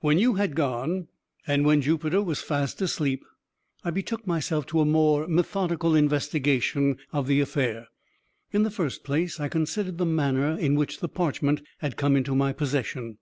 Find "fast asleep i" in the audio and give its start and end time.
2.40-3.90